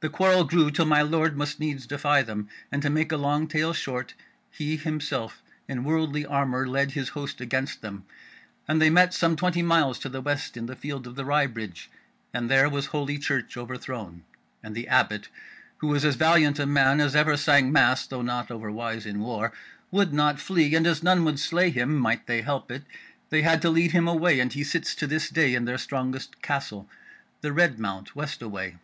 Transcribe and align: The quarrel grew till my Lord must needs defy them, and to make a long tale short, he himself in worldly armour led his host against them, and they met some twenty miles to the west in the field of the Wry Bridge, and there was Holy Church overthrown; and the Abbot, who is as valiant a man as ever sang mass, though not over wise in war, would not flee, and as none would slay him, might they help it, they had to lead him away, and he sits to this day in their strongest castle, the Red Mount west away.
The 0.00 0.10
quarrel 0.10 0.44
grew 0.44 0.70
till 0.70 0.84
my 0.84 1.00
Lord 1.00 1.34
must 1.34 1.58
needs 1.60 1.86
defy 1.86 2.20
them, 2.20 2.46
and 2.70 2.82
to 2.82 2.90
make 2.90 3.10
a 3.10 3.16
long 3.16 3.46
tale 3.48 3.72
short, 3.72 4.12
he 4.50 4.76
himself 4.76 5.42
in 5.66 5.82
worldly 5.82 6.26
armour 6.26 6.68
led 6.68 6.90
his 6.90 7.08
host 7.16 7.40
against 7.40 7.80
them, 7.80 8.04
and 8.68 8.82
they 8.82 8.90
met 8.90 9.14
some 9.14 9.34
twenty 9.34 9.62
miles 9.62 9.98
to 10.00 10.10
the 10.10 10.20
west 10.20 10.58
in 10.58 10.66
the 10.66 10.76
field 10.76 11.06
of 11.06 11.14
the 11.14 11.24
Wry 11.24 11.46
Bridge, 11.46 11.90
and 12.34 12.50
there 12.50 12.68
was 12.68 12.84
Holy 12.88 13.16
Church 13.16 13.56
overthrown; 13.56 14.24
and 14.62 14.74
the 14.74 14.86
Abbot, 14.88 15.30
who 15.78 15.94
is 15.94 16.04
as 16.04 16.16
valiant 16.16 16.58
a 16.58 16.66
man 16.66 17.00
as 17.00 17.16
ever 17.16 17.34
sang 17.34 17.72
mass, 17.72 18.06
though 18.06 18.20
not 18.20 18.50
over 18.50 18.70
wise 18.70 19.06
in 19.06 19.20
war, 19.20 19.54
would 19.90 20.12
not 20.12 20.38
flee, 20.38 20.74
and 20.74 20.86
as 20.86 21.02
none 21.02 21.24
would 21.24 21.40
slay 21.40 21.70
him, 21.70 21.96
might 21.96 22.26
they 22.26 22.42
help 22.42 22.70
it, 22.70 22.82
they 23.30 23.40
had 23.40 23.62
to 23.62 23.70
lead 23.70 23.92
him 23.92 24.06
away, 24.06 24.38
and 24.38 24.52
he 24.52 24.62
sits 24.62 24.94
to 24.94 25.06
this 25.06 25.30
day 25.30 25.54
in 25.54 25.64
their 25.64 25.78
strongest 25.78 26.42
castle, 26.42 26.86
the 27.40 27.54
Red 27.54 27.78
Mount 27.78 28.14
west 28.14 28.42
away. 28.42 28.76